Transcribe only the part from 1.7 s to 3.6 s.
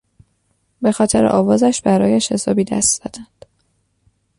برایش حسابی دست زدند.